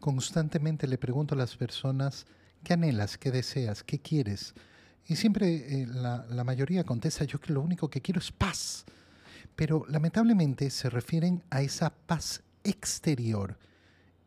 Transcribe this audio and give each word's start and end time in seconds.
Constantemente 0.00 0.86
le 0.86 0.98
pregunto 0.98 1.34
a 1.34 1.38
las 1.38 1.56
personas, 1.56 2.26
¿qué 2.62 2.74
anhelas? 2.74 3.18
¿Qué 3.18 3.30
deseas? 3.30 3.82
¿Qué 3.82 3.98
quieres? 3.98 4.54
Y 5.06 5.16
siempre 5.16 5.82
eh, 5.82 5.86
la, 5.86 6.26
la 6.30 6.44
mayoría 6.44 6.84
contesta, 6.84 7.24
yo 7.24 7.40
que 7.40 7.52
lo 7.52 7.62
único 7.62 7.88
que 7.88 8.02
quiero 8.02 8.20
es 8.20 8.30
paz. 8.30 8.84
Pero 9.56 9.84
lamentablemente 9.88 10.70
se 10.70 10.90
refieren 10.90 11.42
a 11.50 11.62
esa 11.62 11.90
paz 11.90 12.42
exterior. 12.62 13.58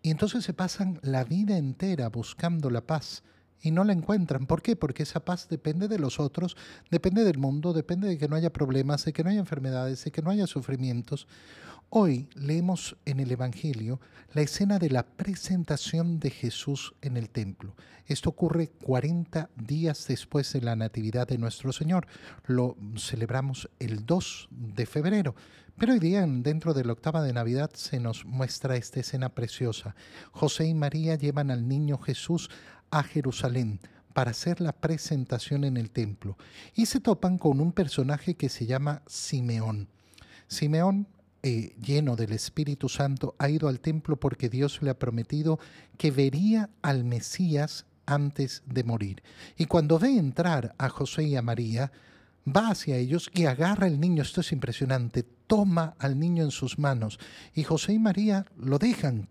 Y 0.02 0.10
entonces 0.10 0.44
se 0.44 0.54
pasan 0.54 1.00
la 1.04 1.24
vida 1.24 1.58
entera 1.58 2.10
buscando 2.10 2.70
la 2.70 2.82
paz 2.82 3.24
y 3.62 3.72
no 3.72 3.84
la 3.84 3.94
encuentran. 3.94 4.48
¿Por 4.48 4.62
qué? 4.62 4.76
Porque 4.76 5.04
esa 5.04 5.24
paz 5.24 5.48
depende 5.50 5.88
de 5.88 6.00
los 6.00 6.20
otros, 6.20 6.58
depende 6.90 7.24
del 7.24 7.38
mundo, 7.38 7.74
depende 7.74 8.08
de 8.08 8.18
que 8.18 8.28
no 8.28 8.36
haya 8.36 8.52
problemas, 8.52 9.06
de 9.06 9.14
que 9.14 9.24
no 9.24 9.30
haya 9.30 9.40
enfermedades, 9.40 10.04
de 10.04 10.12
que 10.12 10.22
no 10.22 10.32
haya 10.32 10.48
sufrimientos. 10.48 11.28
Hoy 11.90 12.30
leemos 12.36 12.96
en 13.06 13.20
el 13.20 13.32
Evangelio 13.32 14.00
la 14.34 14.42
escena 14.42 14.80
de 14.80 14.90
la 14.90 15.06
presentación 15.06 16.22
de 16.22 16.30
Jesús 16.30 16.94
en 17.02 17.18
el 17.18 17.30
templo. 17.30 17.76
Esto 18.08 18.30
ocurre 18.30 18.70
40 18.70 19.50
días 19.58 20.08
después 20.08 20.54
de 20.54 20.62
la 20.62 20.78
Natividad 20.78 21.28
de 21.28 21.38
nuestro 21.38 21.74
Señor. 21.74 22.08
Lo 22.46 22.78
celebramos 22.98 23.70
el 23.80 24.06
2 24.06 24.48
de 24.52 24.86
febrero. 24.86 25.36
Pero 25.78 25.94
hoy 25.94 26.00
día, 26.00 26.26
dentro 26.26 26.74
de 26.74 26.86
la 26.86 26.94
octava 26.94 27.24
de 27.24 27.34
Navidad, 27.34 27.72
se 27.74 28.00
nos 28.00 28.24
muestra 28.24 28.76
esta 28.76 29.00
escena 29.00 29.30
preciosa. 29.30 29.96
José 30.32 30.68
y 30.68 30.74
María 30.74 31.16
llevan 31.16 31.52
al 31.52 31.68
niño 31.68 31.98
Jesús 31.98 32.50
a 32.92 33.04
Jerusalén 33.04 33.80
para 34.14 34.32
hacer 34.32 34.62
la 34.62 34.74
presentación 34.74 35.64
en 35.64 35.78
el 35.78 35.90
templo 35.90 36.38
y 36.76 36.86
se 36.86 37.00
topan 37.00 37.38
con 37.38 37.60
un 37.60 37.72
personaje 37.72 38.36
que 38.36 38.50
se 38.50 38.66
llama 38.66 39.02
Simeón. 39.08 39.88
Simeón 40.48 41.08
eh, 41.44 41.76
lleno 41.82 42.16
del 42.16 42.34
Espíritu 42.34 42.88
Santo, 42.88 43.34
ha 43.40 43.50
ido 43.50 43.68
al 43.68 43.80
templo 43.80 44.16
porque 44.16 44.48
Dios 44.48 44.80
le 44.84 44.92
ha 44.92 45.00
prometido 45.00 45.60
que 45.98 46.12
vería 46.12 46.70
al 46.84 47.04
Mesías 47.04 47.86
antes 48.06 48.62
de 48.68 48.84
morir. 48.84 49.24
Y 49.58 49.66
cuando 49.66 49.98
ve 49.98 50.10
entrar 50.18 50.76
a 50.78 50.90
José 50.90 51.24
y 51.24 51.36
a 51.36 51.42
María, 51.42 51.92
va 52.46 52.70
hacia 52.70 52.98
ellos 52.98 53.32
y 53.34 53.46
agarra 53.46 53.88
al 53.88 54.00
niño. 54.00 54.22
Esto 54.22 54.42
es 54.42 54.52
impresionante. 54.52 55.24
Toma 55.48 55.96
al 55.98 56.20
niño 56.20 56.44
en 56.44 56.52
sus 56.52 56.78
manos. 56.78 57.20
Y 57.56 57.64
José 57.64 57.94
y 57.94 58.00
María 58.00 58.46
lo 58.56 58.78
dejan. 58.78 59.28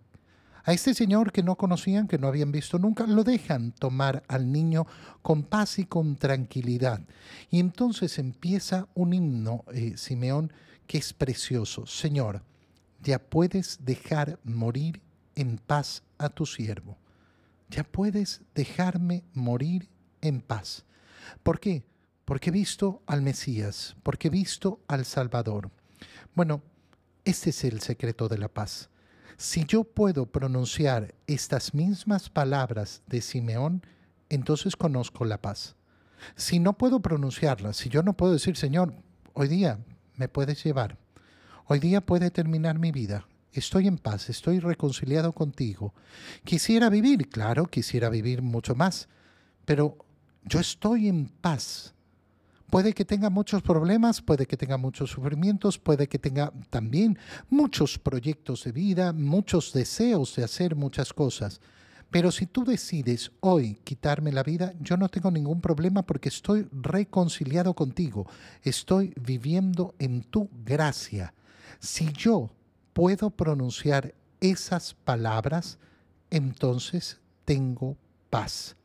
A 0.65 0.73
este 0.73 0.95
señor 0.95 1.33
que 1.33 1.43
no 1.43 1.57
conocían, 1.57 2.07
que 2.07 2.19
no 2.19 2.29
habían 2.29 2.53
visto 2.53 2.79
nunca, 2.79 3.07
lo 3.07 3.25
dejan 3.25 3.73
tomar 3.73 4.23
al 4.29 4.53
niño 4.53 4.87
con 5.23 5.43
paz 5.43 5.79
y 5.79 5.85
con 5.85 6.17
tranquilidad. 6.17 7.01
Y 7.51 7.61
entonces 7.61 8.19
empieza 8.19 8.89
un 8.95 9.15
himno, 9.15 9.65
eh, 9.73 9.97
Simeón, 9.97 10.53
que 10.87 10.99
es 10.99 11.13
precioso. 11.13 11.87
Señor, 11.87 12.43
ya 13.03 13.19
puedes 13.19 13.79
dejar 13.85 14.39
morir 14.45 15.01
en 15.35 15.59
paz 15.59 16.03
a 16.19 16.29
tu 16.29 16.45
siervo. 16.45 16.99
Ya 17.69 17.85
puedes 17.85 18.43
dejarme 18.55 19.25
morir 19.33 19.89
en 20.21 20.41
paz. 20.41 20.85
¿Por 21.43 21.61
qué? 21.61 21.85
Porque 22.25 22.51
he 22.51 22.53
visto 22.53 23.03
al 23.07 23.23
Mesías, 23.23 23.97
porque 24.03 24.29
he 24.29 24.31
visto 24.31 24.81
al 24.89 25.05
Salvador. 25.05 25.71
Bueno, 26.35 26.63
este 27.25 27.51
es 27.51 27.65
el 27.65 27.81
secreto 27.81 28.29
de 28.29 28.39
la 28.39 28.49
paz. 28.49 28.91
Si 29.41 29.65
yo 29.65 29.85
puedo 29.85 30.27
pronunciar 30.27 31.15
estas 31.27 31.73
mismas 31.73 32.29
palabras 32.29 33.01
de 33.07 33.23
Simeón, 33.23 33.83
entonces 34.29 34.77
conozco 34.77 35.25
la 35.25 35.41
paz. 35.41 35.77
Si 36.37 36.59
no 36.59 36.77
puedo 36.77 37.01
pronunciarlas, 37.01 37.79
si 37.79 37.89
yo 37.89 38.03
no 38.03 38.13
puedo 38.13 38.35
decir, 38.35 38.59
Señor, 38.59 38.93
hoy 39.33 39.49
día 39.49 39.79
me 40.17 40.29
puedes 40.29 40.63
llevar. 40.63 40.99
Hoy 41.65 41.79
día 41.79 42.03
puede 42.03 42.31
terminar 42.31 42.79
mi 42.79 42.93
vida. 42.93 43.27
Estoy 43.51 43.87
en 43.87 43.97
paz, 43.97 44.29
estoy 44.29 44.59
reconciliado 44.59 45.33
contigo. 45.33 45.95
Quisiera 46.45 46.91
vivir, 46.91 47.31
claro, 47.31 47.65
quisiera 47.65 48.11
vivir 48.11 48.43
mucho 48.43 48.75
más, 48.75 49.09
pero 49.65 49.97
yo 50.45 50.61
estoy 50.61 51.09
en 51.09 51.29
paz. 51.29 51.95
Puede 52.71 52.93
que 52.93 53.05
tenga 53.05 53.31
muchos 53.31 53.63
problemas, 53.63 54.23
puede 54.23 54.47
que 54.47 54.57
tenga 54.57 54.77
muchos 54.77 55.11
sufrimientos, 55.11 55.77
puede 55.77 56.09
que 56.09 56.21
tenga 56.21 56.53
también 56.71 57.19
muchos 57.49 57.99
proyectos 57.99 58.63
de 58.63 58.71
vida, 58.71 59.13
muchos 59.13 59.73
deseos 59.73 60.37
de 60.37 60.45
hacer 60.45 60.77
muchas 60.77 61.13
cosas. 61.13 61.61
Pero 62.13 62.31
si 62.31 62.47
tú 62.47 62.65
decides 62.65 63.33
hoy 63.41 63.75
quitarme 63.83 64.31
la 64.31 64.45
vida, 64.45 64.73
yo 64.81 64.97
no 64.97 65.09
tengo 65.09 65.33
ningún 65.33 65.61
problema 65.61 66.03
porque 66.03 66.29
estoy 66.29 66.69
reconciliado 66.71 67.75
contigo, 67.75 68.27
estoy 68.63 69.15
viviendo 69.21 69.95
en 69.99 70.23
tu 70.23 70.49
gracia. 70.65 71.35
Si 71.81 72.13
yo 72.13 72.51
puedo 72.93 73.31
pronunciar 73.31 74.15
esas 74.41 74.95
palabras, 74.95 75.79
entonces 76.31 77.21
tengo 77.45 77.97
paz 78.29 78.77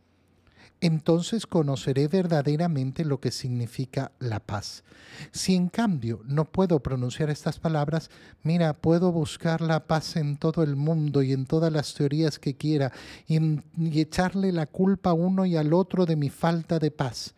entonces 0.86 1.48
conoceré 1.48 2.08
verdaderamente 2.08 3.06
lo 3.06 3.20
que 3.20 3.32
significa 3.32 4.12
la 4.20 4.40
paz. 4.40 4.84
Si 5.32 5.56
en 5.56 5.70
cambio 5.70 6.22
no 6.26 6.46
puedo 6.46 6.80
pronunciar 6.80 7.32
estas 7.32 7.60
palabras, 7.60 8.12
mira, 8.44 8.74
puedo 8.74 9.12
buscar 9.12 9.62
la 9.62 9.88
paz 9.88 10.16
en 10.16 10.38
todo 10.38 10.62
el 10.62 10.76
mundo 10.76 11.24
y 11.24 11.34
en 11.34 11.48
todas 11.48 11.74
las 11.74 11.96
teorías 11.96 12.38
que 12.38 12.56
quiera 12.56 12.92
y, 13.28 13.60
echarle 14.00 14.52
la 14.52 14.68
culpa 14.68 15.10
a 15.10 15.14
uno 15.14 15.48
y 15.48 15.56
al 15.56 15.74
otro 15.74 16.06
de 16.06 16.16
mi 16.16 16.30
falta 16.30 16.78
de 16.78 16.92
paz. 16.92 17.34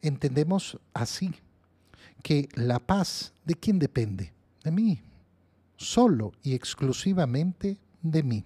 Entendemos 0.00 0.78
así 0.94 1.34
que 2.22 2.48
la 2.54 2.78
paz 2.78 3.32
de 3.44 3.56
quién 3.56 3.80
depende? 3.80 4.32
De 4.62 4.70
mí, 4.70 5.02
solo 5.76 6.32
y 6.44 6.54
exclusivamente 6.54 7.78
de 8.00 8.22
mí. 8.22 8.44